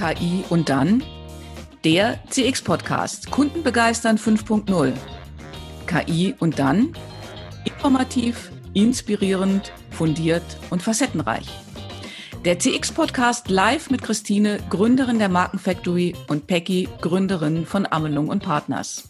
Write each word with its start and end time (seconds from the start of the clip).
KI 0.00 0.44
und 0.48 0.70
dann 0.70 1.02
der 1.84 2.20
CX-Podcast 2.30 3.30
Kunden 3.30 3.62
begeistern 3.62 4.16
5.0. 4.16 4.94
KI 5.86 6.34
und 6.38 6.58
dann 6.58 6.94
informativ, 7.66 8.50
inspirierend, 8.72 9.72
fundiert 9.90 10.42
und 10.70 10.82
facettenreich. 10.82 11.46
Der 12.46 12.58
CX-Podcast 12.58 13.50
live 13.50 13.90
mit 13.90 14.00
Christine, 14.00 14.60
Gründerin 14.70 15.18
der 15.18 15.28
Markenfactory 15.28 16.16
und 16.28 16.46
Peggy, 16.46 16.88
Gründerin 17.02 17.66
von 17.66 17.84
Amelung 17.84 18.28
und 18.28 18.42
Partners. 18.42 19.06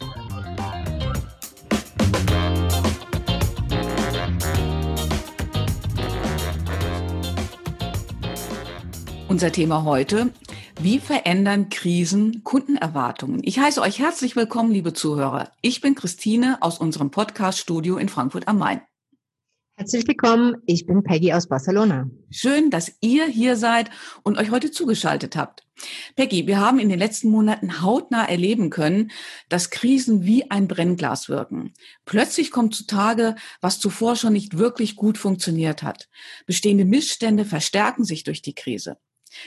Unser 9.29 9.53
Thema 9.53 9.85
heute, 9.85 10.33
wie 10.83 10.99
verändern 10.99 11.69
Krisen 11.69 12.43
Kundenerwartungen? 12.43 13.43
Ich 13.45 13.59
heiße 13.59 13.83
euch 13.83 13.99
herzlich 13.99 14.35
willkommen, 14.35 14.73
liebe 14.73 14.95
Zuhörer. 14.95 15.53
Ich 15.61 15.83
bin 15.83 15.95
Christine 15.95 16.57
aus 16.63 16.79
unserem 16.79 17.11
Podcast-Studio 17.11 17.99
in 17.99 18.09
Frankfurt 18.09 18.49
am 18.49 18.59
Main. 18.59 18.81
Herzlich 19.77 20.07
willkommen, 20.09 20.57
ich 20.65 20.87
bin 20.87 21.03
Peggy 21.03 21.35
aus 21.35 21.49
Barcelona. 21.49 22.09
Schön, 22.31 22.71
dass 22.71 22.93
ihr 23.01 23.27
hier 23.27 23.57
seid 23.57 23.91
und 24.23 24.39
euch 24.39 24.51
heute 24.51 24.71
zugeschaltet 24.71 25.37
habt. 25.37 25.67
Peggy, 26.17 26.47
wir 26.47 26.61
haben 26.61 26.79
in 26.79 26.89
den 26.89 26.99
letzten 26.99 27.29
Monaten 27.29 27.83
hautnah 27.83 28.25
erleben 28.25 28.71
können, 28.71 29.11
dass 29.51 29.69
Krisen 29.69 30.25
wie 30.25 30.51
ein 30.51 30.67
Brennglas 30.67 31.29
wirken. 31.29 31.75
Plötzlich 32.07 32.51
kommt 32.51 32.75
zutage, 32.75 33.35
was 33.61 33.81
zuvor 33.81 34.17
schon 34.17 34.33
nicht 34.33 34.57
wirklich 34.57 34.97
gut 34.97 35.19
funktioniert 35.19 35.83
hat. 35.83 36.09
Bestehende 36.47 36.87
Missstände 36.87 37.45
verstärken 37.45 38.05
sich 38.05 38.25
durch 38.25 38.41
die 38.41 38.55
Krise. 38.55 38.97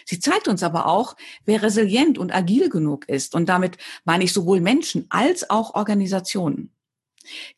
Sie 0.05 0.19
zeigt 0.19 0.47
uns 0.47 0.63
aber 0.63 0.87
auch, 0.87 1.15
wer 1.45 1.61
resilient 1.61 2.17
und 2.17 2.33
agil 2.33 2.69
genug 2.69 3.07
ist. 3.09 3.35
Und 3.35 3.49
damit 3.49 3.77
meine 4.05 4.23
ich 4.23 4.33
sowohl 4.33 4.61
Menschen 4.61 5.05
als 5.09 5.49
auch 5.49 5.75
Organisationen. 5.75 6.73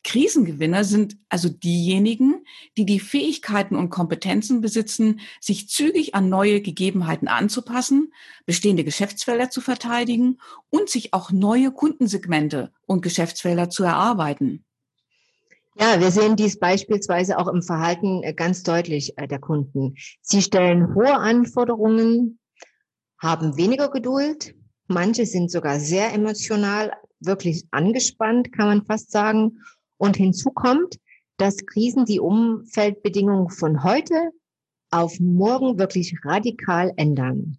Krisengewinner 0.04 0.84
sind 0.84 1.16
also 1.28 1.48
diejenigen, 1.48 2.44
die 2.76 2.86
die 2.86 3.00
Fähigkeiten 3.00 3.76
und 3.76 3.90
Kompetenzen 3.90 4.60
besitzen, 4.60 5.20
sich 5.40 5.68
zügig 5.68 6.14
an 6.14 6.28
neue 6.28 6.60
Gegebenheiten 6.60 7.28
anzupassen, 7.28 8.12
bestehende 8.44 8.84
Geschäftsfelder 8.84 9.50
zu 9.50 9.60
verteidigen 9.60 10.38
und 10.70 10.88
sich 10.88 11.12
auch 11.12 11.32
neue 11.32 11.72
Kundensegmente 11.72 12.72
und 12.86 13.02
Geschäftsfelder 13.02 13.68
zu 13.68 13.82
erarbeiten. 13.82 14.65
Ja, 15.78 16.00
wir 16.00 16.10
sehen 16.10 16.36
dies 16.36 16.58
beispielsweise 16.58 17.36
auch 17.38 17.48
im 17.48 17.60
Verhalten 17.60 18.22
äh, 18.22 18.32
ganz 18.32 18.62
deutlich 18.62 19.12
äh, 19.18 19.28
der 19.28 19.38
Kunden. 19.38 19.94
Sie 20.22 20.40
stellen 20.40 20.94
hohe 20.94 21.14
Anforderungen, 21.14 22.38
haben 23.18 23.58
weniger 23.58 23.90
Geduld. 23.90 24.54
Manche 24.88 25.26
sind 25.26 25.50
sogar 25.50 25.78
sehr 25.78 26.14
emotional, 26.14 26.92
wirklich 27.20 27.66
angespannt, 27.72 28.52
kann 28.52 28.68
man 28.68 28.86
fast 28.86 29.10
sagen. 29.10 29.58
Und 29.98 30.16
hinzu 30.16 30.50
kommt, 30.50 30.96
dass 31.36 31.66
Krisen 31.66 32.06
die 32.06 32.20
Umfeldbedingungen 32.20 33.50
von 33.50 33.84
heute 33.84 34.30
auf 34.90 35.20
morgen 35.20 35.78
wirklich 35.78 36.16
radikal 36.24 36.92
ändern. 36.96 37.58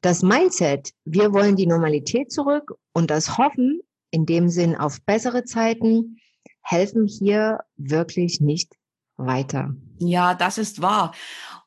Das 0.00 0.22
Mindset, 0.22 0.90
wir 1.04 1.32
wollen 1.32 1.54
die 1.54 1.68
Normalität 1.68 2.32
zurück 2.32 2.74
und 2.92 3.10
das 3.12 3.38
Hoffen 3.38 3.80
in 4.10 4.26
dem 4.26 4.48
Sinn 4.48 4.74
auf 4.74 5.00
bessere 5.02 5.44
Zeiten, 5.44 6.16
helfen 6.62 7.06
hier 7.06 7.60
wirklich 7.76 8.40
nicht 8.40 8.74
weiter. 9.16 9.74
Ja, 9.98 10.34
das 10.34 10.58
ist 10.58 10.82
wahr. 10.82 11.14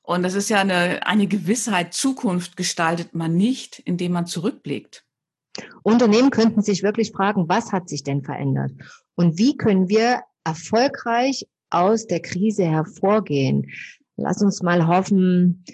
Und 0.01 0.23
das 0.23 0.35
ist 0.35 0.49
ja 0.49 0.59
eine, 0.59 1.05
eine 1.05 1.27
Gewissheit. 1.27 1.93
Zukunft 1.93 2.57
gestaltet 2.57 3.15
man 3.15 3.35
nicht, 3.35 3.79
indem 3.79 4.13
man 4.13 4.27
zurückblickt. 4.27 5.05
Unternehmen 5.83 6.31
könnten 6.31 6.61
sich 6.61 6.83
wirklich 6.83 7.11
fragen, 7.11 7.47
was 7.47 7.71
hat 7.71 7.89
sich 7.89 8.03
denn 8.03 8.23
verändert? 8.23 8.71
Und 9.15 9.37
wie 9.37 9.55
können 9.55 9.87
wir 9.87 10.21
erfolgreich 10.43 11.47
aus 11.69 12.07
der 12.07 12.21
Krise 12.21 12.65
hervorgehen? 12.65 13.71
Lass 14.17 14.41
uns 14.41 14.61
mal 14.61 14.87
hoffen, 14.87 15.65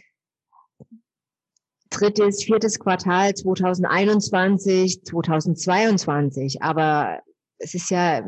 drittes, 1.90 2.44
viertes 2.44 2.79
Quartal 2.79 3.34
2021, 3.34 5.03
2022. 5.03 6.62
Aber 6.62 7.19
es 7.57 7.74
ist 7.74 7.90
ja 7.90 8.24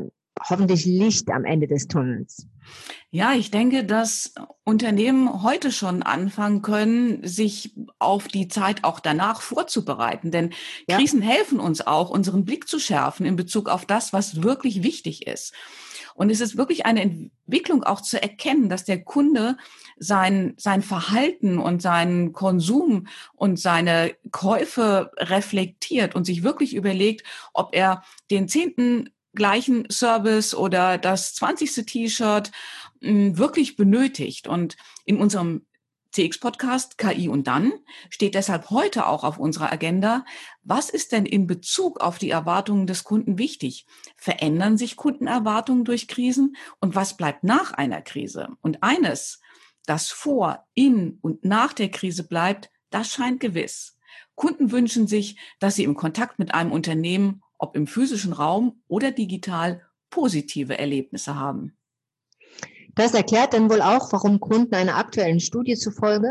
hoffentlich 0.50 0.86
Licht 0.86 1.30
am 1.32 1.46
Ende 1.46 1.68
des 1.68 1.88
Tunnels. 1.88 2.48
Ja, 3.12 3.34
ich 3.34 3.52
denke, 3.52 3.84
dass 3.84 4.34
Unternehmen 4.64 5.44
heute 5.44 5.72
schon 5.72 6.02
anfangen 6.02 6.62
können, 6.62 7.26
sich 7.28 7.76
auf 8.00 8.28
die 8.28 8.48
Zeit 8.48 8.84
auch 8.84 9.00
danach 9.00 9.42
vorzubereiten. 9.42 10.32
Denn 10.32 10.52
ja. 10.88 10.98
Krisen 10.98 11.22
helfen 11.22 11.60
uns 11.60 11.86
auch, 11.86 12.10
unseren 12.10 12.46
Blick 12.46 12.68
zu 12.68 12.80
schärfen 12.80 13.26
in 13.26 13.36
Bezug 13.36 13.70
auf 13.70 13.86
das, 13.86 14.14
was 14.14 14.42
wirklich 14.42 14.84
wichtig 14.84 15.28
ist. 15.28 15.54
Und 16.16 16.30
es 16.30 16.42
ist 16.42 16.58
wirklich 16.58 16.86
eine 16.86 17.02
Entwicklung 17.02 17.84
auch 17.84 18.02
zu 18.02 18.22
erkennen, 18.22 18.70
dass 18.70 18.84
der 18.84 19.04
Kunde 19.04 19.58
sein, 19.98 20.54
sein 20.58 20.82
Verhalten 20.82 21.58
und 21.58 21.82
seinen 21.82 22.34
Konsum 22.34 23.08
und 23.36 23.60
seine 23.60 24.16
Käufe 24.32 25.12
reflektiert 25.18 26.16
und 26.16 26.26
sich 26.26 26.44
wirklich 26.44 26.76
überlegt, 26.76 27.26
ob 27.54 27.76
er 27.76 28.04
den 28.30 28.48
zehnten 28.48 29.10
gleichen 29.34 29.90
Service 29.90 30.56
oder 30.56 30.98
das 30.98 31.36
20. 31.36 31.86
T-Shirt 31.86 32.52
hm, 33.02 33.38
wirklich 33.38 33.76
benötigt. 33.76 34.48
Und 34.48 34.78
in 35.06 35.18
unserem 35.18 35.66
CX-Podcast 36.14 37.00
KI 37.00 37.28
und 37.28 37.48
dann 37.48 37.74
steht 38.10 38.36
deshalb 38.36 38.70
heute 38.70 39.08
auch 39.08 39.24
auf 39.24 39.40
unserer 39.40 39.72
Agenda, 39.72 40.26
was 40.62 40.92
ist 40.92 41.12
denn 41.12 41.26
in 41.26 41.48
Bezug 41.48 42.02
auf 42.02 42.20
die 42.20 42.30
Erwartungen 42.30 42.86
des 42.86 43.04
Kunden 43.04 43.40
wichtig? 43.40 43.88
Verändern 44.16 44.78
sich 44.78 44.96
Kundenerwartungen 44.96 45.86
durch 45.86 46.08
Krisen 46.08 46.56
und 46.80 46.94
was 46.94 47.18
bleibt 47.18 47.44
nach 47.44 47.74
einer 47.74 48.02
Krise? 48.02 48.50
Und 48.62 48.84
eines, 48.84 49.42
das 49.88 50.12
vor, 50.12 50.66
in 50.76 51.18
und 51.22 51.44
nach 51.44 51.74
der 51.74 51.90
Krise 51.90 52.24
bleibt, 52.28 52.70
das 52.92 53.12
scheint 53.12 53.40
gewiss. 53.40 53.98
Kunden 54.36 54.72
wünschen 54.72 55.08
sich, 55.08 55.38
dass 55.60 55.76
sie 55.76 55.84
im 55.84 55.96
Kontakt 55.96 56.38
mit 56.38 56.54
einem 56.54 56.72
Unternehmen 56.72 57.43
ob 57.64 57.78
im 57.78 57.88
physischen 57.88 58.34
Raum 58.34 58.84
oder 58.90 59.12
digital, 59.12 59.82
positive 60.10 60.78
Erlebnisse 60.78 61.36
haben. 61.36 61.78
Das 62.94 63.14
erklärt 63.14 63.54
dann 63.54 63.72
wohl 63.72 63.82
auch, 63.82 64.12
warum 64.12 64.42
Kunden 64.42 64.76
einer 64.76 64.98
aktuellen 64.98 65.40
Studie 65.40 65.76
zufolge 65.76 66.30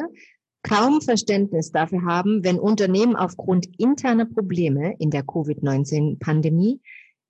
kaum 0.62 1.00
Verständnis 1.00 1.72
dafür 1.72 2.04
haben, 2.04 2.44
wenn 2.44 2.60
Unternehmen 2.60 3.16
aufgrund 3.16 3.66
interner 3.78 4.26
Probleme 4.26 4.94
in 4.98 5.10
der 5.10 5.25
Covid-19-Pandemie 5.25 6.81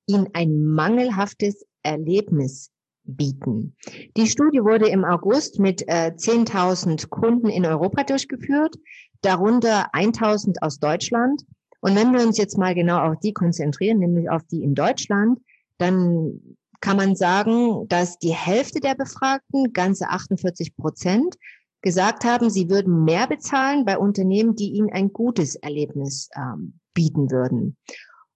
ihnen 0.06 0.28
ein 0.32 0.64
mangelhaftes 0.64 1.64
Erlebnis 1.84 2.72
bieten. 3.04 3.76
Die 4.16 4.26
Studie 4.26 4.62
wurde 4.62 4.88
im 4.88 5.04
August 5.04 5.60
mit 5.60 5.82
äh, 5.88 6.12
10.000 6.14 7.08
Kunden 7.08 7.48
in 7.48 7.64
Europa 7.64 8.02
durchgeführt, 8.02 8.76
darunter 9.22 9.94
1.000 9.94 10.56
aus 10.60 10.80
Deutschland 10.80 11.42
und 11.82 11.96
wenn 11.96 12.12
wir 12.12 12.24
uns 12.24 12.38
jetzt 12.38 12.56
mal 12.56 12.74
genau 12.74 13.10
auf 13.10 13.18
die 13.18 13.32
konzentrieren, 13.32 13.98
nämlich 13.98 14.30
auf 14.30 14.44
die 14.44 14.62
in 14.62 14.76
Deutschland, 14.76 15.40
dann 15.78 16.56
kann 16.80 16.96
man 16.96 17.16
sagen, 17.16 17.88
dass 17.88 18.20
die 18.20 18.34
Hälfte 18.34 18.78
der 18.78 18.94
Befragten, 18.94 19.72
ganze 19.72 20.08
48 20.08 20.76
Prozent, 20.76 21.36
gesagt 21.80 22.24
haben, 22.24 22.50
sie 22.50 22.70
würden 22.70 23.04
mehr 23.04 23.26
bezahlen 23.26 23.84
bei 23.84 23.98
Unternehmen, 23.98 24.54
die 24.54 24.70
ihnen 24.70 24.92
ein 24.92 25.12
gutes 25.12 25.56
Erlebnis 25.56 26.28
ähm, 26.36 26.78
bieten 26.94 27.32
würden. 27.32 27.76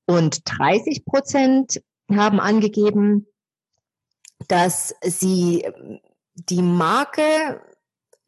Und 0.06 0.40
30 0.44 1.04
Prozent 1.04 1.80
haben 2.10 2.40
angegeben, 2.40 3.28
dass 4.48 4.92
sie 5.04 5.64
die 6.34 6.62
Marke 6.62 7.60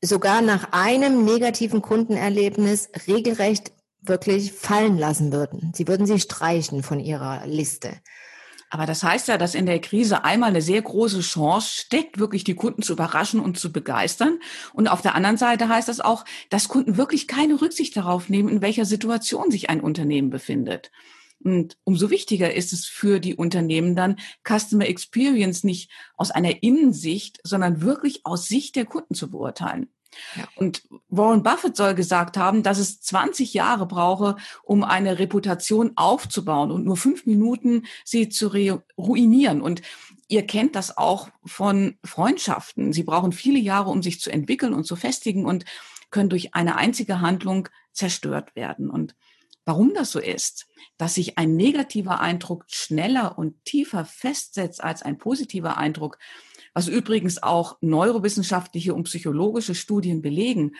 sogar 0.01 0.43
nach 0.43 0.69
einem 0.71 1.25
negativen 1.25 1.83
Kundenerlebnis 1.83 2.89
regelrecht 3.09 3.73
wirklich 4.01 4.53
fallen 4.53 4.99
lassen 4.99 5.33
würden. 5.33 5.73
Sie 5.75 5.89
würden 5.89 6.07
sie 6.07 6.21
streichen 6.21 6.83
von 6.83 7.01
ihrer 7.01 7.47
Liste. 7.47 8.01
Aber 8.71 8.85
das 8.85 9.03
heißt 9.03 9.29
ja, 9.29 9.39
dass 9.39 9.55
in 9.55 9.67
der 9.67 9.81
Krise 9.81 10.25
einmal 10.25 10.51
eine 10.51 10.61
sehr 10.61 10.83
große 10.83 11.21
Chance 11.21 11.69
steckt, 11.69 12.19
wirklich 12.19 12.45
die 12.45 12.55
Kunden 12.55 12.83
zu 12.83 12.93
überraschen 12.93 13.41
und 13.41 13.59
zu 13.59 13.73
begeistern. 13.73 14.41
Und 14.75 14.89
auf 14.89 15.01
der 15.01 15.15
anderen 15.15 15.39
Seite 15.39 15.69
heißt 15.69 15.89
das 15.89 16.01
auch, 16.01 16.25
dass 16.51 16.69
Kunden 16.69 16.97
wirklich 16.97 17.27
keine 17.29 17.61
Rücksicht 17.61 17.97
darauf 17.97 18.29
nehmen, 18.29 18.49
in 18.49 18.61
welcher 18.61 18.85
Situation 18.85 19.51
sich 19.51 19.71
ein 19.71 19.81
Unternehmen 19.81 20.29
befindet. 20.29 20.91
Und 21.41 21.79
umso 21.85 22.11
wichtiger 22.11 22.53
ist 22.53 22.73
es 22.73 22.87
für 22.87 23.21
die 23.21 23.37
Unternehmen 23.37 23.95
dann, 23.95 24.17
Customer 24.47 24.87
Experience 24.87 25.65
nicht 25.65 25.91
aus 26.17 26.31
einer 26.31 26.63
Innensicht, 26.63 27.39
sondern 27.45 27.81
wirklich 27.81 28.27
aus 28.27 28.49
Sicht 28.49 28.77
der 28.77 28.87
Kunden 28.87 29.15
zu 29.15 29.31
beurteilen. 29.31 29.89
Und 30.57 30.83
Warren 31.09 31.43
Buffett 31.43 31.77
soll 31.77 31.95
gesagt 31.95 32.37
haben, 32.37 32.63
dass 32.63 32.79
es 32.79 33.01
20 33.01 33.55
Jahre 33.55 33.87
brauche, 33.87 34.37
um 34.63 34.85
eine 34.85 35.19
Reputation 35.19 35.93
aufzubauen 35.97 36.71
und 36.71 36.85
nur 36.85 36.97
fünf 36.97 37.27
Minuten 37.27 37.87
sie 38.05 38.29
zu 38.29 38.53
ruinieren. 38.97 39.61
Und 39.61 39.83
ihr 40.29 40.47
kennt 40.47 40.77
das 40.77 40.97
auch 40.97 41.29
von 41.45 41.99
Freundschaften. 42.05 42.93
Sie 42.93 43.03
brauchen 43.03 43.33
viele 43.33 43.59
Jahre, 43.59 43.91
um 43.91 44.03
sich 44.03 44.21
zu 44.21 44.31
entwickeln 44.31 44.75
und 44.75 44.85
zu 44.85 44.97
festigen 44.97 45.47
und 45.47 45.65
können 46.11 46.31
durch 46.31 46.55
eine 46.55 46.77
einzige 46.77 47.21
Handlung 47.21 47.69
zerstört 47.93 48.55
werden. 48.57 48.91
Und 48.91 49.15
Warum 49.69 49.93
das 49.93 50.13
so 50.13 50.19
ist, 50.19 50.67
dass 50.97 51.17
sich 51.17 51.37
ein 51.37 51.55
negativer 51.55 52.21
Eindruck 52.21 52.65
schneller 52.69 53.37
und 53.37 53.67
tiefer 53.67 54.07
festsetzt 54.07 54.83
als 54.83 55.03
ein 55.03 55.19
positiver 55.19 55.77
Eindruck, 55.77 56.19
was 56.75 56.89
übrigens 56.89 57.43
auch 57.43 57.79
neurowissenschaftliche 57.81 58.95
und 58.95 59.05
psychologische 59.05 59.75
Studien 59.75 60.23
belegen, 60.23 60.73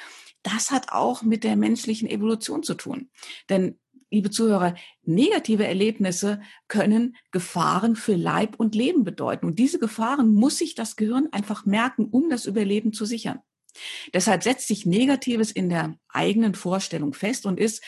das 0.43 0.71
hat 0.71 0.93
auch 0.93 1.23
mit 1.23 1.45
der 1.45 1.57
menschlichen 1.57 2.09
Evolution 2.09 2.63
zu 2.63 2.75
tun. 2.75 3.11
Denn 3.49 3.79
liebe 4.11 4.31
Zuhörer, 4.31 4.75
negative 5.03 5.67
Erlebnisse 5.67 6.41
können 6.69 7.17
Gefahren 7.31 7.97
für 7.97 8.15
Leib 8.15 8.57
und 8.59 8.75
Leben 8.75 9.05
bedeuten. 9.05 9.47
Und 9.47 9.59
diese 9.59 9.79
Gefahren 9.79 10.33
muss 10.33 10.59
sich 10.59 10.75
das 10.75 10.97
Gehirn 10.97 11.29
einfach 11.33 11.67
merken, 11.67 12.07
um 12.07 12.31
das 12.31 12.47
Überleben 12.47 12.93
zu 12.93 13.05
sichern. 13.05 13.41
Deshalb 14.15 14.43
setzt 14.43 14.69
sich 14.69 14.87
Negatives 14.87 15.51
in 15.51 15.69
der 15.69 15.99
eigenen 16.09 16.55
Vorstellung 16.55 17.13
fest 17.13 17.47
und 17.47 17.61
ist, 17.61 17.83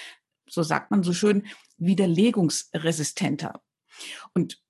so 0.49 0.63
sagt 0.63 0.91
man 0.91 1.03
so 1.03 1.13
schön, 1.13 1.47
widerlegungsresistenter. 1.79 3.63
Und 4.35 4.61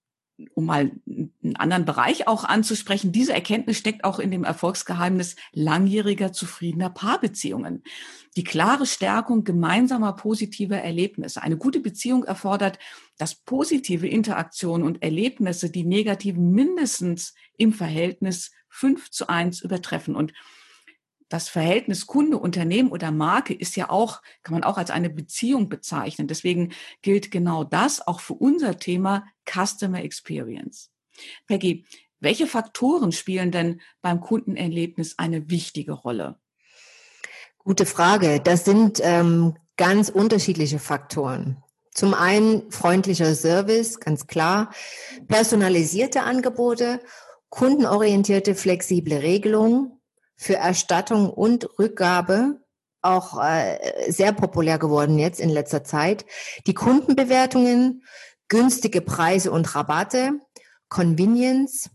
um 0.54 0.64
mal 0.64 0.90
einen 1.06 1.56
anderen 1.56 1.84
Bereich 1.84 2.26
auch 2.26 2.44
anzusprechen, 2.44 3.12
diese 3.12 3.32
Erkenntnis 3.32 3.78
steckt 3.78 4.04
auch 4.04 4.18
in 4.18 4.30
dem 4.30 4.44
Erfolgsgeheimnis 4.44 5.36
langjähriger 5.52 6.32
zufriedener 6.32 6.90
Paarbeziehungen. 6.90 7.82
Die 8.36 8.44
klare 8.44 8.86
Stärkung 8.86 9.44
gemeinsamer 9.44 10.14
positiver 10.14 10.78
Erlebnisse. 10.78 11.42
Eine 11.42 11.56
gute 11.56 11.80
Beziehung 11.80 12.24
erfordert, 12.24 12.78
dass 13.18 13.34
positive 13.34 14.06
Interaktionen 14.06 14.86
und 14.86 15.02
Erlebnisse 15.02 15.70
die 15.70 15.84
negativen 15.84 16.52
mindestens 16.52 17.34
im 17.56 17.72
Verhältnis 17.72 18.52
fünf 18.68 19.10
zu 19.10 19.28
eins 19.28 19.60
übertreffen. 19.60 20.14
Und 20.14 20.32
das 21.30 21.48
Verhältnis 21.48 22.06
Kunde, 22.06 22.36
Unternehmen 22.36 22.90
oder 22.90 23.10
Marke 23.12 23.54
ist 23.54 23.76
ja 23.76 23.88
auch, 23.88 24.20
kann 24.42 24.52
man 24.52 24.64
auch 24.64 24.76
als 24.76 24.90
eine 24.90 25.08
Beziehung 25.08 25.68
bezeichnen. 25.68 26.28
Deswegen 26.28 26.72
gilt 27.00 27.30
genau 27.30 27.64
das 27.64 28.06
auch 28.06 28.20
für 28.20 28.34
unser 28.34 28.78
Thema 28.78 29.24
Customer 29.48 30.02
Experience. 30.02 30.90
Peggy, 31.46 31.86
welche 32.18 32.46
Faktoren 32.46 33.12
spielen 33.12 33.52
denn 33.52 33.80
beim 34.02 34.20
Kundenerlebnis 34.20 35.18
eine 35.18 35.48
wichtige 35.48 35.92
Rolle? 35.92 36.38
Gute 37.58 37.86
Frage. 37.86 38.40
Das 38.42 38.64
sind 38.64 39.00
ähm, 39.02 39.56
ganz 39.76 40.08
unterschiedliche 40.08 40.80
Faktoren. 40.80 41.62
Zum 41.92 42.14
einen 42.14 42.70
freundlicher 42.72 43.34
Service, 43.34 44.00
ganz 44.00 44.26
klar, 44.26 44.72
personalisierte 45.28 46.22
Angebote, 46.22 47.00
kundenorientierte, 47.50 48.54
flexible 48.54 49.18
Regelungen, 49.18 49.99
für 50.40 50.56
Erstattung 50.56 51.28
und 51.28 51.68
Rückgabe 51.78 52.62
auch 53.02 53.38
äh, 53.42 54.10
sehr 54.10 54.32
populär 54.32 54.78
geworden 54.78 55.18
jetzt 55.18 55.38
in 55.38 55.50
letzter 55.50 55.84
Zeit. 55.84 56.24
Die 56.66 56.72
Kundenbewertungen, 56.72 58.02
günstige 58.48 59.02
Preise 59.02 59.50
und 59.50 59.74
Rabatte, 59.74 60.32
Convenience, 60.88 61.90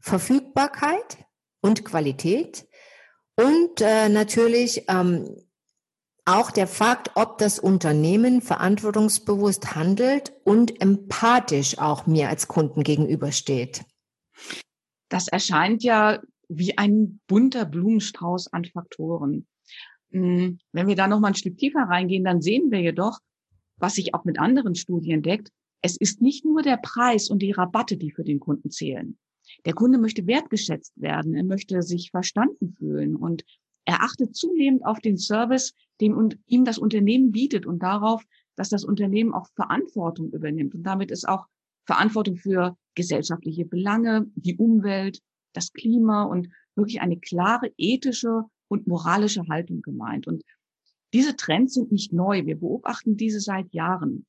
Verfügbarkeit 0.00 1.16
und 1.62 1.82
Qualität 1.82 2.68
und 3.36 3.80
äh, 3.80 4.10
natürlich 4.10 4.84
ähm, 4.88 5.34
auch 6.26 6.50
der 6.50 6.66
Fakt, 6.66 7.12
ob 7.14 7.38
das 7.38 7.58
Unternehmen 7.58 8.42
verantwortungsbewusst 8.42 9.74
handelt 9.74 10.34
und 10.44 10.82
empathisch 10.82 11.78
auch 11.78 12.06
mir 12.06 12.28
als 12.28 12.48
Kunden 12.48 12.82
gegenübersteht. 12.82 13.86
Das 15.08 15.28
erscheint 15.28 15.82
ja 15.82 16.20
wie 16.58 16.76
ein 16.78 17.20
bunter 17.26 17.64
Blumenstrauß 17.64 18.52
an 18.52 18.64
Faktoren. 18.64 19.46
Hm, 20.10 20.58
wenn 20.72 20.86
wir 20.86 20.96
da 20.96 21.08
noch 21.08 21.20
mal 21.20 21.28
ein 21.28 21.34
Stück 21.34 21.58
tiefer 21.58 21.82
reingehen, 21.82 22.24
dann 22.24 22.42
sehen 22.42 22.70
wir 22.70 22.80
jedoch, 22.80 23.18
was 23.76 23.94
sich 23.94 24.14
auch 24.14 24.24
mit 24.24 24.38
anderen 24.38 24.74
Studien 24.74 25.22
deckt, 25.22 25.50
es 25.82 25.96
ist 25.96 26.22
nicht 26.22 26.44
nur 26.44 26.62
der 26.62 26.76
Preis 26.76 27.28
und 27.28 27.40
die 27.40 27.50
Rabatte, 27.50 27.96
die 27.96 28.12
für 28.12 28.22
den 28.22 28.38
Kunden 28.38 28.70
zählen. 28.70 29.18
Der 29.64 29.74
Kunde 29.74 29.98
möchte 29.98 30.26
wertgeschätzt 30.26 30.92
werden, 31.00 31.34
er 31.34 31.44
möchte 31.44 31.82
sich 31.82 32.10
verstanden 32.10 32.74
fühlen 32.78 33.16
und 33.16 33.44
er 33.84 34.02
achtet 34.02 34.36
zunehmend 34.36 34.86
auf 34.86 35.00
den 35.00 35.18
Service, 35.18 35.74
den 36.00 36.34
ihm 36.46 36.64
das 36.64 36.78
Unternehmen 36.78 37.32
bietet 37.32 37.66
und 37.66 37.82
darauf, 37.82 38.22
dass 38.54 38.68
das 38.68 38.84
Unternehmen 38.84 39.34
auch 39.34 39.48
Verantwortung 39.56 40.30
übernimmt 40.30 40.74
und 40.74 40.84
damit 40.84 41.10
ist 41.10 41.28
auch 41.28 41.46
Verantwortung 41.84 42.36
für 42.36 42.76
gesellschaftliche 42.94 43.64
Belange, 43.64 44.26
die 44.36 44.56
Umwelt, 44.56 45.20
das 45.52 45.72
Klima 45.72 46.24
und 46.24 46.48
wirklich 46.74 47.00
eine 47.00 47.18
klare 47.18 47.70
ethische 47.76 48.44
und 48.68 48.86
moralische 48.86 49.46
Haltung 49.48 49.82
gemeint. 49.82 50.26
Und 50.26 50.42
diese 51.12 51.36
Trends 51.36 51.74
sind 51.74 51.92
nicht 51.92 52.12
neu. 52.12 52.46
Wir 52.46 52.58
beobachten 52.58 53.16
diese 53.16 53.40
seit 53.40 53.72
Jahren. 53.72 54.26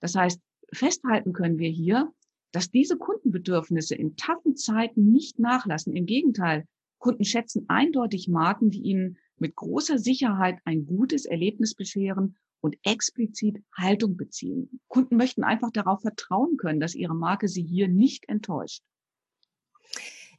Das 0.00 0.14
heißt, 0.14 0.40
festhalten 0.72 1.32
können 1.32 1.58
wir 1.58 1.70
hier, 1.70 2.12
dass 2.52 2.70
diese 2.70 2.96
Kundenbedürfnisse 2.96 3.94
in 3.94 4.16
taffen 4.16 4.56
Zeiten 4.56 5.10
nicht 5.10 5.38
nachlassen. 5.38 5.94
Im 5.94 6.06
Gegenteil, 6.06 6.66
Kunden 6.98 7.24
schätzen 7.24 7.64
eindeutig 7.68 8.28
Marken, 8.28 8.70
die 8.70 8.80
ihnen 8.80 9.18
mit 9.38 9.56
großer 9.56 9.98
Sicherheit 9.98 10.58
ein 10.64 10.86
gutes 10.86 11.24
Erlebnis 11.26 11.74
bescheren 11.74 12.36
und 12.60 12.76
explizit 12.82 13.62
Haltung 13.76 14.16
beziehen. 14.16 14.80
Kunden 14.88 15.16
möchten 15.16 15.44
einfach 15.44 15.70
darauf 15.70 16.00
vertrauen 16.00 16.56
können, 16.56 16.80
dass 16.80 16.94
ihre 16.94 17.14
Marke 17.14 17.46
sie 17.48 17.62
hier 17.62 17.88
nicht 17.88 18.28
enttäuscht. 18.28 18.82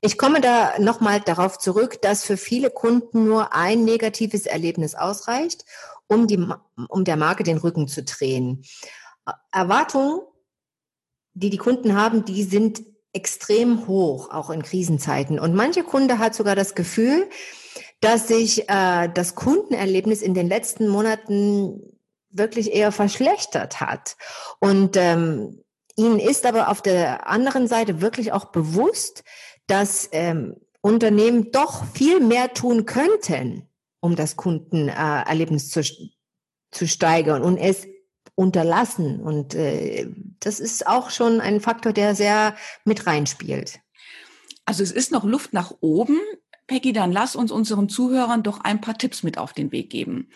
Ich 0.05 0.19
komme 0.19 0.39
da 0.39 0.77
nochmal 0.77 1.19
darauf 1.19 1.57
zurück, 1.57 1.99
dass 2.03 2.23
für 2.23 2.37
viele 2.37 2.69
Kunden 2.69 3.25
nur 3.25 3.53
ein 3.53 3.85
negatives 3.85 4.45
Erlebnis 4.45 4.93
ausreicht, 4.93 5.65
um, 6.05 6.27
die, 6.27 6.47
um 6.89 7.03
der 7.03 7.17
Marke 7.17 7.41
den 7.41 7.57
Rücken 7.57 7.87
zu 7.87 8.03
drehen. 8.03 8.63
Erwartungen, 9.51 10.21
die 11.33 11.49
die 11.49 11.57
Kunden 11.57 11.95
haben, 11.95 12.23
die 12.23 12.43
sind 12.43 12.83
extrem 13.13 13.87
hoch, 13.87 14.29
auch 14.29 14.51
in 14.51 14.61
Krisenzeiten. 14.61 15.39
Und 15.39 15.55
manche 15.55 15.81
Kunde 15.81 16.19
hat 16.19 16.35
sogar 16.35 16.55
das 16.55 16.75
Gefühl, 16.75 17.27
dass 17.99 18.27
sich 18.27 18.69
äh, 18.69 19.09
das 19.11 19.33
Kundenerlebnis 19.33 20.21
in 20.21 20.35
den 20.35 20.47
letzten 20.47 20.87
Monaten 20.87 21.81
wirklich 22.29 22.73
eher 22.73 22.91
verschlechtert 22.91 23.81
hat. 23.81 24.17
Und 24.59 24.97
ähm, 24.97 25.63
ihnen 25.95 26.19
ist 26.19 26.45
aber 26.45 26.69
auf 26.69 26.83
der 26.83 27.27
anderen 27.27 27.67
Seite 27.67 28.01
wirklich 28.01 28.33
auch 28.33 28.45
bewusst, 28.45 29.23
dass 29.67 30.09
ähm, 30.11 30.55
Unternehmen 30.81 31.51
doch 31.51 31.85
viel 31.93 32.19
mehr 32.19 32.53
tun 32.53 32.85
könnten, 32.85 33.67
um 33.99 34.15
das 34.15 34.35
Kundenerlebnis 34.35 35.69
zu, 35.69 35.81
zu 36.71 36.87
steigern 36.87 37.41
und 37.41 37.57
es 37.57 37.87
unterlassen. 38.35 39.21
Und 39.21 39.55
äh, 39.55 40.07
das 40.39 40.59
ist 40.59 40.85
auch 40.85 41.09
schon 41.09 41.41
ein 41.41 41.61
Faktor, 41.61 41.93
der 41.93 42.15
sehr 42.15 42.55
mit 42.83 43.07
reinspielt. 43.07 43.79
Also 44.65 44.83
es 44.83 44.91
ist 44.91 45.11
noch 45.11 45.23
Luft 45.23 45.53
nach 45.53 45.73
oben. 45.79 46.19
Peggy, 46.67 46.93
dann 46.93 47.11
lass 47.11 47.35
uns 47.35 47.51
unseren 47.51 47.89
Zuhörern 47.89 48.43
doch 48.43 48.59
ein 48.61 48.81
paar 48.81 48.97
Tipps 48.97 49.23
mit 49.23 49.37
auf 49.37 49.53
den 49.53 49.71
Weg 49.71 49.89
geben. 49.89 50.29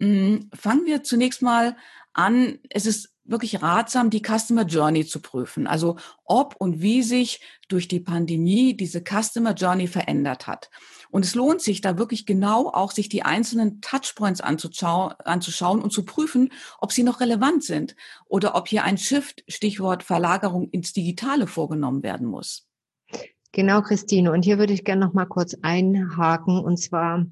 Hm, 0.00 0.50
fangen 0.54 0.86
wir 0.86 1.02
zunächst 1.02 1.42
mal 1.42 1.76
an. 2.14 2.58
Es 2.70 2.86
ist 2.86 3.15
wirklich 3.28 3.62
ratsam, 3.62 4.10
die 4.10 4.22
Customer 4.22 4.64
Journey 4.64 5.06
zu 5.06 5.20
prüfen. 5.20 5.66
Also 5.66 5.96
ob 6.24 6.56
und 6.56 6.80
wie 6.80 7.02
sich 7.02 7.40
durch 7.68 7.88
die 7.88 8.00
Pandemie 8.00 8.76
diese 8.76 9.02
Customer 9.02 9.54
Journey 9.54 9.86
verändert 9.86 10.46
hat. 10.46 10.70
Und 11.10 11.24
es 11.24 11.34
lohnt 11.34 11.62
sich 11.62 11.80
da 11.80 11.98
wirklich 11.98 12.26
genau 12.26 12.68
auch, 12.68 12.90
sich 12.90 13.08
die 13.08 13.22
einzelnen 13.22 13.80
Touchpoints 13.80 14.40
anzuschauen, 14.40 15.82
und 15.82 15.92
zu 15.92 16.04
prüfen, 16.04 16.52
ob 16.80 16.92
sie 16.92 17.02
noch 17.02 17.20
relevant 17.20 17.64
sind 17.64 17.96
oder 18.26 18.54
ob 18.54 18.68
hier 18.68 18.84
ein 18.84 18.98
Shift, 18.98 19.44
Stichwort 19.48 20.02
Verlagerung 20.02 20.68
ins 20.70 20.92
Digitale 20.92 21.46
vorgenommen 21.46 22.02
werden 22.02 22.26
muss. 22.26 22.66
Genau, 23.52 23.80
Christine. 23.80 24.32
Und 24.32 24.44
hier 24.44 24.58
würde 24.58 24.74
ich 24.74 24.84
gerne 24.84 25.06
noch 25.06 25.14
mal 25.14 25.24
kurz 25.24 25.56
einhaken. 25.62 26.58
Und 26.58 26.76
zwar 26.76 27.24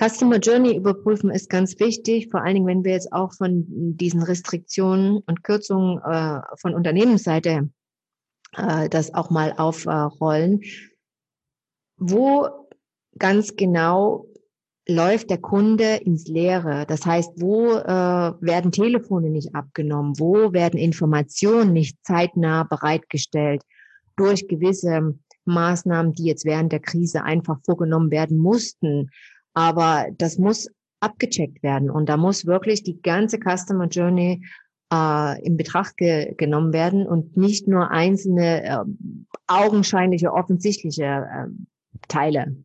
Customer 0.00 0.38
Journey 0.38 0.76
überprüfen 0.76 1.30
ist 1.30 1.50
ganz 1.50 1.78
wichtig, 1.78 2.28
vor 2.30 2.42
allen 2.42 2.54
Dingen, 2.54 2.66
wenn 2.66 2.84
wir 2.84 2.92
jetzt 2.92 3.12
auch 3.12 3.34
von 3.34 3.66
diesen 3.68 4.22
Restriktionen 4.22 5.18
und 5.26 5.44
Kürzungen 5.44 5.98
äh, 5.98 6.40
von 6.56 6.74
Unternehmensseite 6.74 7.68
äh, 8.56 8.88
das 8.88 9.12
auch 9.12 9.28
mal 9.28 9.52
aufrollen. 9.58 10.62
Wo 11.98 12.48
ganz 13.18 13.56
genau 13.56 14.26
läuft 14.88 15.28
der 15.28 15.38
Kunde 15.38 15.96
ins 15.96 16.26
Leere? 16.26 16.86
Das 16.86 17.04
heißt, 17.04 17.32
wo 17.36 17.72
äh, 17.72 17.84
werden 18.40 18.72
Telefone 18.72 19.28
nicht 19.28 19.54
abgenommen? 19.54 20.18
Wo 20.18 20.54
werden 20.54 20.80
Informationen 20.80 21.74
nicht 21.74 21.98
zeitnah 22.04 22.64
bereitgestellt 22.64 23.62
durch 24.16 24.48
gewisse 24.48 25.18
Maßnahmen, 25.44 26.14
die 26.14 26.24
jetzt 26.24 26.46
während 26.46 26.72
der 26.72 26.80
Krise 26.80 27.22
einfach 27.22 27.58
vorgenommen 27.66 28.10
werden 28.10 28.38
mussten? 28.38 29.10
Aber 29.54 30.06
das 30.16 30.38
muss 30.38 30.68
abgecheckt 31.00 31.62
werden 31.62 31.90
und 31.90 32.08
da 32.08 32.16
muss 32.16 32.46
wirklich 32.46 32.82
die 32.82 33.00
ganze 33.00 33.38
Customer 33.38 33.86
Journey 33.86 34.44
äh, 34.92 35.44
in 35.44 35.56
Betracht 35.56 35.96
ge 35.96 36.34
genommen 36.36 36.72
werden 36.72 37.06
und 37.06 37.36
nicht 37.36 37.66
nur 37.66 37.90
einzelne 37.90 38.64
äh, 38.64 38.78
augenscheinliche, 39.46 40.32
offensichtliche 40.32 41.04
äh, 41.04 41.46
Teile. 42.08 42.56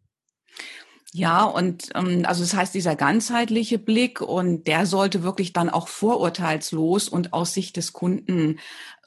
Ja, 1.13 1.45
und 1.45 1.91
ähm, 1.95 2.23
also 2.25 2.43
das 2.43 2.53
heißt, 2.53 2.75
dieser 2.75 2.97
ganzheitliche 2.97 3.79
Blick 3.79 4.19
und 4.19 4.67
der 4.67 4.85
sollte 4.85 5.23
wirklich 5.23 5.53
dann 5.53 5.69
auch 5.69 5.87
vorurteilslos 5.87 7.07
und 7.07 7.31
aus 7.31 7.53
Sicht 7.53 7.77
des 7.77 7.93
Kunden 7.93 8.59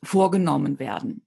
vorgenommen 0.02 0.78
werden. 0.78 1.26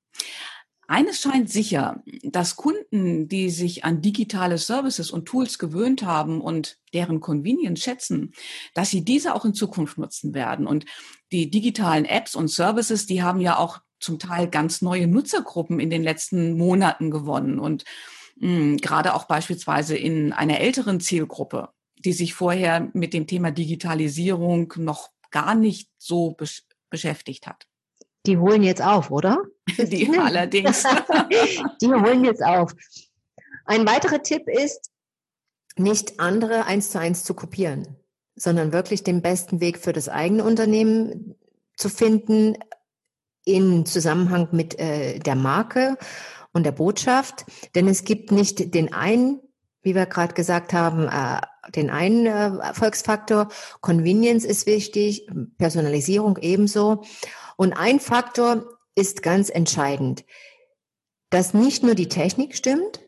Eines 0.91 1.21
scheint 1.21 1.49
sicher, 1.49 2.03
dass 2.21 2.57
Kunden, 2.57 3.29
die 3.29 3.49
sich 3.49 3.85
an 3.85 4.01
digitale 4.01 4.57
Services 4.57 5.09
und 5.09 5.25
Tools 5.25 5.57
gewöhnt 5.57 6.03
haben 6.03 6.41
und 6.41 6.79
deren 6.93 7.21
Convenience 7.21 7.81
schätzen, 7.81 8.33
dass 8.73 8.89
sie 8.89 9.05
diese 9.05 9.33
auch 9.33 9.45
in 9.45 9.53
Zukunft 9.53 9.97
nutzen 9.97 10.33
werden. 10.33 10.67
Und 10.67 10.83
die 11.31 11.49
digitalen 11.49 12.03
Apps 12.03 12.35
und 12.35 12.49
Services, 12.49 13.05
die 13.05 13.23
haben 13.23 13.39
ja 13.39 13.55
auch 13.55 13.79
zum 14.01 14.19
Teil 14.19 14.49
ganz 14.49 14.81
neue 14.81 15.07
Nutzergruppen 15.07 15.79
in 15.79 15.89
den 15.89 16.03
letzten 16.03 16.57
Monaten 16.57 17.09
gewonnen. 17.09 17.57
Und 17.57 17.85
hm, 18.41 18.75
gerade 18.75 19.13
auch 19.13 19.27
beispielsweise 19.27 19.95
in 19.95 20.33
einer 20.33 20.59
älteren 20.59 20.99
Zielgruppe, 20.99 21.69
die 21.99 22.11
sich 22.11 22.33
vorher 22.33 22.89
mit 22.91 23.13
dem 23.13 23.27
Thema 23.27 23.51
Digitalisierung 23.51 24.73
noch 24.75 25.07
gar 25.29 25.55
nicht 25.55 25.89
so 25.97 26.31
besch 26.31 26.63
beschäftigt 26.89 27.47
hat. 27.47 27.70
Die 28.25 28.37
holen 28.37 28.63
jetzt 28.63 28.81
auf, 28.81 29.11
oder? 29.11 29.43
Die 29.77 30.09
allerdings. 30.17 30.83
Die 31.81 31.87
holen 31.87 32.23
jetzt 32.23 32.43
auf. 32.43 32.73
Ein 33.65 33.87
weiterer 33.87 34.21
Tipp 34.21 34.47
ist, 34.47 34.91
nicht 35.77 36.19
andere 36.19 36.65
eins 36.65 36.91
zu 36.91 36.99
eins 36.99 37.23
zu 37.23 37.33
kopieren, 37.33 37.95
sondern 38.35 38.73
wirklich 38.73 39.03
den 39.03 39.21
besten 39.21 39.61
Weg 39.61 39.79
für 39.79 39.93
das 39.93 40.09
eigene 40.09 40.43
Unternehmen 40.43 41.35
zu 41.75 41.89
finden 41.89 42.57
in 43.45 43.85
Zusammenhang 43.85 44.49
mit 44.51 44.77
äh, 44.79 45.19
der 45.19 45.35
Marke 45.35 45.97
und 46.53 46.65
der 46.65 46.71
Botschaft. 46.71 47.45
Denn 47.75 47.87
es 47.87 48.03
gibt 48.03 48.31
nicht 48.31 48.73
den 48.75 48.93
einen, 48.93 49.39
wie 49.81 49.95
wir 49.95 50.05
gerade 50.05 50.33
gesagt 50.33 50.73
haben, 50.73 51.07
äh, 51.07 51.41
den 51.71 51.89
einen 51.89 52.25
äh, 52.25 52.57
Erfolgsfaktor. 52.57 53.47
Convenience 53.81 54.45
ist 54.45 54.65
wichtig, 54.65 55.27
Personalisierung 55.57 56.37
ebenso. 56.37 57.03
Und 57.61 57.73
ein 57.73 57.99
Faktor 57.99 58.65
ist 58.95 59.21
ganz 59.21 59.51
entscheidend, 59.51 60.25
dass 61.29 61.53
nicht 61.53 61.83
nur 61.83 61.93
die 61.93 62.09
Technik 62.09 62.55
stimmt, 62.55 63.01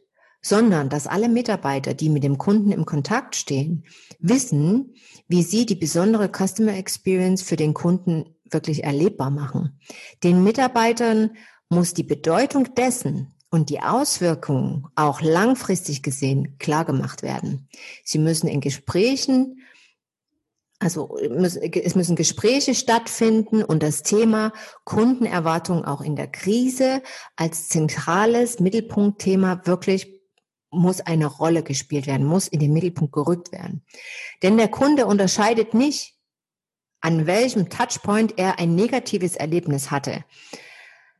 sondern 0.44 0.90
dass 0.90 1.08
alle 1.08 1.28
Mitarbeiter, 1.28 1.96
die 1.96 2.08
mit 2.08 2.24
dem 2.24 2.38
Kunden 2.38 2.72
im 2.72 2.86
Kontakt 2.86 3.36
stehen, 3.36 3.84
wissen, 4.20 4.94
wie 5.28 5.42
sie 5.42 5.66
die 5.66 5.74
besondere 5.74 6.30
Customer 6.30 6.78
Experience 6.78 7.42
für 7.42 7.56
den 7.56 7.74
Kunden 7.74 8.36
wirklich 8.48 8.84
erlebbar 8.84 9.32
machen. 9.32 9.80
Den 10.22 10.44
Mitarbeitern 10.44 11.32
muss 11.70 11.96
die 11.96 12.04
Bedeutung 12.04 12.76
dessen 12.76 13.34
und 13.50 13.72
die 13.72 13.80
Auswirkungen 13.80 14.86
auch 14.94 15.22
langfristig 15.22 16.04
gesehen 16.04 16.60
klar 16.60 16.86
gemacht 16.86 17.24
werden. 17.24 17.70
Sie 18.04 18.20
müssen 18.20 18.48
in 18.48 18.62
Gesprächen, 18.62 19.64
also 20.84 21.18
es 21.18 21.96
müssen 21.96 22.18
Gespräche 22.18 22.76
stattfinden 22.76 23.64
und 23.64 23.82
das 23.82 24.04
Thema 24.04 24.52
Kundenerwartung 24.84 25.86
auch 25.86 26.02
in 26.02 26.18
der 26.18 26.28
Krise 26.28 27.02
als 27.38 27.70
zentrales 27.70 28.60
Mittelpunktthema 28.60 29.62
wirklich 29.64 30.22
muss 30.72 31.00
eine 31.00 31.28
Rolle 31.28 31.64
gespielt 31.64 32.06
werden, 32.06 32.26
muss 32.26 32.50
in 32.50 32.60
den 32.60 32.74
Mittelpunkt 32.74 33.14
gerückt 33.14 33.54
werden. 33.54 33.86
Denn 34.42 34.58
der 34.58 34.68
Kunde 34.68 35.06
unterscheidet 35.06 35.74
nicht, 35.74 36.16
an 37.00 37.28
welchem 37.28 37.70
Touchpoint 37.70 38.34
er 38.38 38.60
ein 38.60 38.76
negatives 38.76 39.38
Erlebnis 39.38 39.90
hatte. 39.90 40.26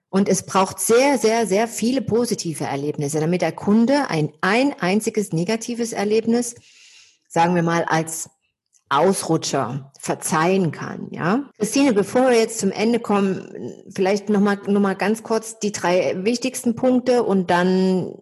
Und 0.10 0.28
es 0.28 0.46
braucht 0.46 0.80
sehr, 0.80 1.18
sehr, 1.18 1.48
sehr 1.48 1.70
viele 1.70 2.02
positive 2.02 2.66
Erlebnisse, 2.66 3.22
damit 3.22 3.42
der 3.42 3.54
Kunde 3.54 4.10
ein, 4.10 4.34
ein 4.42 4.74
einziges 4.80 5.32
negatives 5.32 5.94
Erlebnis, 5.94 6.56
sagen 7.30 7.56
wir 7.56 7.64
mal, 7.64 7.86
als 7.86 8.30
Ausrutscher 8.98 9.92
verzeihen 10.00 10.72
kann, 10.72 11.08
ja. 11.12 11.50
Christine, 11.58 11.94
bevor 11.94 12.30
wir 12.30 12.38
jetzt 12.38 12.60
zum 12.60 12.72
Ende 12.72 13.00
kommen, 13.00 13.86
vielleicht 13.96 14.30
nochmal, 14.30 14.60
noch 14.68 14.82
mal 14.82 14.96
ganz 14.96 15.24
kurz 15.24 15.60
die 15.60 15.72
drei 15.72 16.16
wichtigsten 16.24 16.76
Punkte 16.76 17.24
und 17.24 17.50
dann 17.50 18.16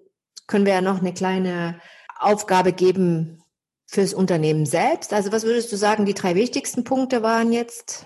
können 0.48 0.66
wir 0.66 0.74
ja 0.74 0.82
noch 0.82 1.00
eine 1.00 1.13
kleine 1.13 1.80
Aufgabe 2.20 2.74
geben 2.74 3.42
fürs 3.88 4.13
Unternehmen 4.13 4.66
selbst. 4.66 5.13
Also 5.13 5.32
was 5.32 5.44
würdest 5.44 5.72
du 5.72 5.75
sagen, 5.75 6.06
die 6.06 6.13
drei 6.13 6.36
wichtigsten 6.36 6.84
Punkte 6.84 7.24
waren 7.24 7.51
jetzt? 7.51 8.06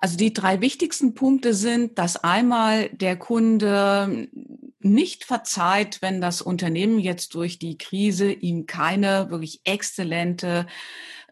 Also 0.00 0.16
die 0.16 0.32
drei 0.32 0.60
wichtigsten 0.60 1.14
Punkte 1.14 1.54
sind, 1.54 1.98
dass 1.98 2.16
einmal 2.16 2.88
der 2.90 3.16
Kunde 3.16 4.28
nicht 4.80 5.24
verzeiht, 5.24 6.00
wenn 6.00 6.20
das 6.20 6.40
Unternehmen 6.40 6.98
jetzt 6.98 7.34
durch 7.34 7.58
die 7.58 7.76
Krise 7.76 8.32
ihm 8.32 8.66
keine 8.66 9.30
wirklich 9.30 9.60
exzellente 9.64 10.66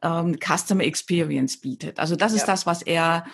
ähm, 0.02 0.37
Customer 0.38 0.85
Experience 0.85 1.61
bietet. 1.61 1.99
Also 1.99 2.17
das 2.17 2.33
ja. 2.33 2.38
ist 2.38 2.47
das, 2.47 2.67
was 2.67 2.83
er 2.83 3.26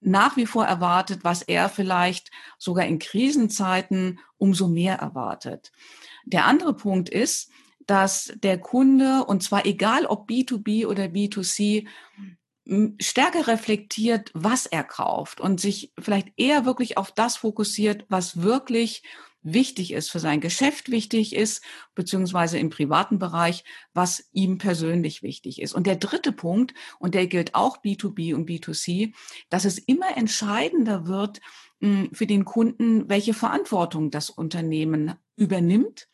nach 0.00 0.36
wie 0.36 0.46
vor 0.46 0.64
erwartet, 0.64 1.20
was 1.24 1.42
er 1.42 1.68
vielleicht 1.68 2.30
sogar 2.58 2.86
in 2.86 2.98
Krisenzeiten 2.98 4.20
umso 4.36 4.68
mehr 4.68 4.96
erwartet. 4.96 5.72
Der 6.24 6.44
andere 6.44 6.74
Punkt 6.74 7.08
ist, 7.08 7.50
dass 7.86 8.32
der 8.42 8.58
Kunde, 8.58 9.24
und 9.24 9.42
zwar 9.42 9.66
egal 9.66 10.06
ob 10.06 10.28
B2B 10.28 10.86
oder 10.86 11.04
B2C, 11.04 11.86
stärker 13.00 13.46
reflektiert, 13.46 14.30
was 14.34 14.66
er 14.66 14.84
kauft 14.84 15.40
und 15.40 15.58
sich 15.58 15.92
vielleicht 15.98 16.28
eher 16.36 16.66
wirklich 16.66 16.98
auf 16.98 17.10
das 17.12 17.36
fokussiert, 17.36 18.04
was 18.08 18.42
wirklich 18.42 19.02
wichtig 19.42 19.92
ist, 19.92 20.10
für 20.10 20.18
sein 20.18 20.40
Geschäft 20.40 20.90
wichtig 20.90 21.34
ist, 21.34 21.62
beziehungsweise 21.94 22.58
im 22.58 22.70
privaten 22.70 23.18
Bereich, 23.18 23.64
was 23.94 24.28
ihm 24.32 24.58
persönlich 24.58 25.22
wichtig 25.22 25.60
ist. 25.62 25.74
Und 25.74 25.86
der 25.86 25.96
dritte 25.96 26.32
Punkt, 26.32 26.74
und 26.98 27.14
der 27.14 27.26
gilt 27.26 27.54
auch 27.54 27.82
B2B 27.82 28.34
und 28.34 28.48
B2C, 28.48 29.14
dass 29.48 29.64
es 29.64 29.78
immer 29.78 30.16
entscheidender 30.16 31.06
wird 31.06 31.40
für 32.12 32.26
den 32.26 32.44
Kunden, 32.44 33.08
welche 33.08 33.34
Verantwortung 33.34 34.10
das 34.10 34.30
Unternehmen 34.30 35.14
übernimmt 35.36 36.08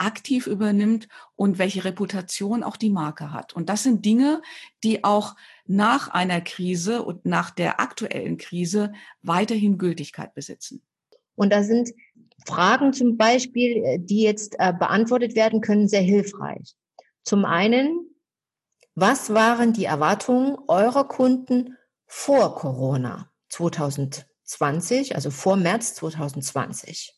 aktiv 0.00 0.46
übernimmt 0.46 1.08
und 1.36 1.58
welche 1.58 1.84
Reputation 1.84 2.62
auch 2.62 2.76
die 2.76 2.90
Marke 2.90 3.32
hat. 3.32 3.52
Und 3.52 3.68
das 3.68 3.82
sind 3.82 4.04
Dinge, 4.06 4.40
die 4.82 5.04
auch 5.04 5.36
nach 5.66 6.08
einer 6.08 6.40
Krise 6.40 7.02
und 7.02 7.26
nach 7.26 7.50
der 7.50 7.80
aktuellen 7.80 8.38
Krise 8.38 8.92
weiterhin 9.20 9.76
Gültigkeit 9.76 10.34
besitzen. 10.34 10.82
Und 11.40 11.54
da 11.54 11.62
sind 11.62 11.94
Fragen 12.46 12.92
zum 12.92 13.16
Beispiel, 13.16 13.82
äh, 13.82 13.98
die 13.98 14.20
jetzt 14.20 14.56
äh, 14.58 14.74
beantwortet 14.74 15.34
werden 15.34 15.62
können, 15.62 15.88
sehr 15.88 16.02
hilfreich. 16.02 16.74
Zum 17.24 17.46
einen, 17.46 18.10
was 18.94 19.32
waren 19.32 19.72
die 19.72 19.86
Erwartungen 19.86 20.58
eurer 20.68 21.08
Kunden 21.08 21.78
vor 22.06 22.54
Corona 22.56 23.30
2020, 23.48 25.14
also 25.14 25.30
vor 25.30 25.56
März 25.56 25.94
2020? 25.94 27.14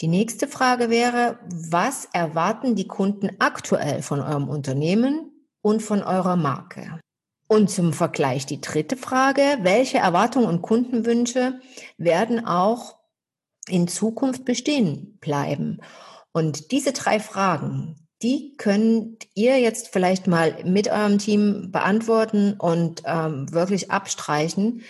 Die 0.00 0.08
nächste 0.08 0.48
Frage 0.48 0.88
wäre, 0.88 1.40
was 1.50 2.08
erwarten 2.14 2.74
die 2.74 2.86
Kunden 2.86 3.36
aktuell 3.38 4.00
von 4.00 4.20
eurem 4.20 4.48
Unternehmen 4.48 5.46
und 5.60 5.82
von 5.82 6.02
eurer 6.02 6.36
Marke? 6.36 7.00
Und 7.48 7.70
zum 7.70 7.94
Vergleich 7.94 8.44
die 8.44 8.60
dritte 8.60 8.96
Frage, 8.96 9.42
welche 9.62 9.98
Erwartungen 9.98 10.46
und 10.46 10.62
Kundenwünsche 10.62 11.60
werden 11.96 12.44
auch 12.44 12.98
in 13.66 13.88
Zukunft 13.88 14.44
bestehen 14.44 15.18
bleiben? 15.20 15.80
Und 16.32 16.72
diese 16.72 16.92
drei 16.92 17.18
Fragen, 17.18 17.96
die 18.22 18.54
könnt 18.58 19.26
ihr 19.34 19.58
jetzt 19.58 19.88
vielleicht 19.88 20.26
mal 20.26 20.62
mit 20.64 20.88
eurem 20.88 21.18
Team 21.18 21.70
beantworten 21.72 22.54
und 22.58 23.02
ähm, 23.06 23.50
wirklich 23.52 23.90
abstreichen. 23.90 24.82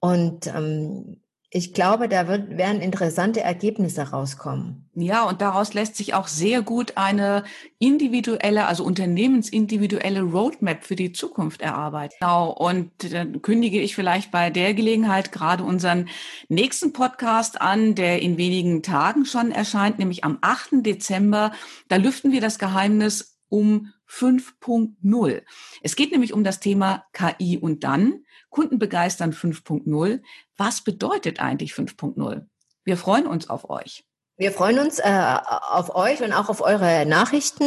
Und 0.00 0.46
ähm, 0.46 1.20
ich 1.56 1.72
glaube, 1.72 2.06
da 2.06 2.28
wird, 2.28 2.58
werden 2.58 2.82
interessante 2.82 3.40
Ergebnisse 3.40 4.10
rauskommen. 4.10 4.90
Ja, 4.94 5.24
und 5.24 5.40
daraus 5.40 5.72
lässt 5.72 5.96
sich 5.96 6.12
auch 6.12 6.28
sehr 6.28 6.60
gut 6.60 6.92
eine 6.96 7.44
individuelle, 7.78 8.66
also 8.66 8.84
unternehmensindividuelle 8.84 10.20
Roadmap 10.20 10.84
für 10.84 10.96
die 10.96 11.12
Zukunft 11.12 11.62
erarbeiten. 11.62 12.14
Genau. 12.20 12.50
Und 12.50 12.90
dann 13.10 13.40
kündige 13.40 13.80
ich 13.80 13.94
vielleicht 13.94 14.30
bei 14.30 14.50
der 14.50 14.74
Gelegenheit 14.74 15.32
gerade 15.32 15.64
unseren 15.64 16.10
nächsten 16.50 16.92
Podcast 16.92 17.58
an, 17.58 17.94
der 17.94 18.20
in 18.20 18.36
wenigen 18.36 18.82
Tagen 18.82 19.24
schon 19.24 19.50
erscheint, 19.50 19.98
nämlich 19.98 20.24
am 20.24 20.36
8. 20.42 20.84
Dezember. 20.84 21.52
Da 21.88 21.96
lüften 21.96 22.32
wir 22.32 22.42
das 22.42 22.58
Geheimnis 22.58 23.38
um 23.48 23.92
5.0. 24.10 25.42
Es 25.82 25.96
geht 25.96 26.12
nämlich 26.12 26.34
um 26.34 26.44
das 26.44 26.60
Thema 26.60 27.04
KI 27.14 27.56
und 27.56 27.82
dann 27.82 28.25
Kunden 28.56 28.78
begeistern 28.78 29.32
5.0. 29.32 30.22
Was 30.56 30.80
bedeutet 30.80 31.40
eigentlich 31.40 31.72
5.0? 31.72 32.46
Wir 32.84 32.96
freuen 32.96 33.26
uns 33.26 33.50
auf 33.50 33.68
euch. 33.68 34.06
Wir 34.38 34.50
freuen 34.50 34.78
uns 34.78 34.98
äh, 34.98 35.36
auf 35.68 35.94
euch 35.94 36.22
und 36.22 36.32
auch 36.32 36.48
auf 36.48 36.62
eure 36.62 37.04
Nachrichten, 37.04 37.64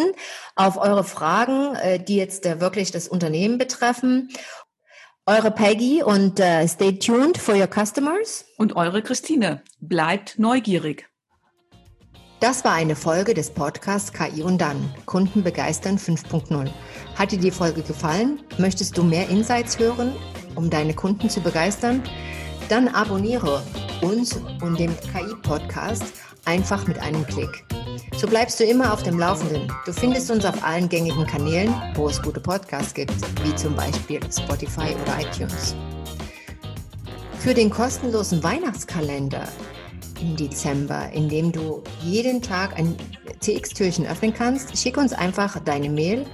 auf 0.55 0.77
eure 0.77 1.03
Fragen, 1.03 1.75
äh, 1.75 2.03
die 2.03 2.15
jetzt 2.15 2.47
äh, 2.47 2.59
wirklich 2.59 2.89
das 2.89 3.07
Unternehmen 3.07 3.59
betreffen. 3.59 4.29
Eure 5.27 5.51
Peggy 5.51 6.01
und 6.01 6.39
äh, 6.39 6.67
stay 6.67 6.97
tuned 6.97 7.37
for 7.37 7.53
your 7.53 7.67
customers. 7.67 8.45
Und 8.57 8.75
eure 8.75 9.03
Christine. 9.03 9.61
Bleibt 9.79 10.39
neugierig. 10.39 11.07
Das 12.39 12.63
war 12.63 12.73
eine 12.73 12.95
Folge 12.95 13.35
des 13.35 13.51
Podcasts 13.51 14.11
KI 14.11 14.41
und 14.41 14.59
dann 14.59 14.91
Kunden 15.05 15.43
begeistern 15.43 15.97
5.0. 15.97 16.71
Hat 17.15 17.31
dir 17.31 17.37
die 17.37 17.51
Folge 17.51 17.83
gefallen? 17.83 18.41
Möchtest 18.57 18.97
du 18.97 19.03
mehr 19.03 19.29
Insights 19.29 19.77
hören, 19.77 20.15
um 20.59 20.69
deine 20.69 20.93
Kunden 20.93 21.29
zu 21.29 21.39
begeistern? 21.39 22.03
Dann 22.67 22.89
abonniere 22.89 23.63
uns 24.01 24.35
und 24.61 24.77
den 24.77 24.93
KI-Podcast 24.99 26.03
einfach 26.43 26.85
mit 26.85 26.99
einem 26.99 27.25
Klick. 27.25 27.63
So 28.17 28.27
bleibst 28.27 28.59
du 28.59 28.65
immer 28.65 28.93
auf 28.93 29.01
dem 29.01 29.17
Laufenden. 29.17 29.71
Du 29.85 29.93
findest 29.93 30.29
uns 30.29 30.43
auf 30.43 30.61
allen 30.63 30.89
gängigen 30.89 31.25
Kanälen, 31.25 31.73
wo 31.95 32.09
es 32.09 32.21
gute 32.21 32.41
Podcasts 32.41 32.93
gibt, 32.93 33.13
wie 33.45 33.55
zum 33.55 33.73
Beispiel 33.75 34.19
Spotify 34.29 34.93
oder 35.01 35.21
iTunes. 35.21 35.75
Für 37.39 37.53
den 37.53 37.69
kostenlosen 37.69 38.43
Weihnachtskalender 38.43 39.47
im 40.21 40.35
Dezember, 40.35 41.09
in 41.13 41.29
dem 41.29 41.53
du 41.53 41.81
jeden 42.01 42.41
Tag 42.41 42.77
ein 42.77 42.97
TX-Türchen 43.39 44.05
öffnen 44.05 44.33
kannst, 44.33 44.77
schick 44.77 44.97
uns 44.97 45.13
einfach 45.13 45.57
deine 45.63 45.89
Mail 45.89 46.25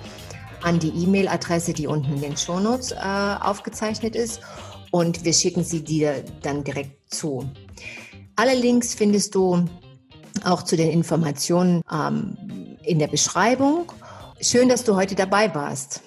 an 0.65 0.79
die 0.79 0.89
E-Mail-Adresse, 0.89 1.73
die 1.73 1.85
unten 1.85 2.15
in 2.15 2.21
den 2.21 2.37
Shownotes 2.37 2.91
äh, 2.91 2.95
aufgezeichnet 3.39 4.15
ist 4.15 4.41
und 4.89 5.23
wir 5.23 5.33
schicken 5.33 5.63
sie 5.63 5.83
dir 5.83 6.23
dann 6.41 6.63
direkt 6.63 7.13
zu. 7.13 7.47
Alle 8.35 8.55
Links 8.55 8.95
findest 8.95 9.35
du 9.35 9.65
auch 10.43 10.63
zu 10.63 10.75
den 10.75 10.89
Informationen 10.89 11.81
ähm, 11.91 12.77
in 12.83 12.99
der 12.99 13.07
Beschreibung. 13.07 13.91
Schön, 14.41 14.67
dass 14.67 14.83
du 14.83 14.95
heute 14.95 15.15
dabei 15.15 15.53
warst. 15.53 16.01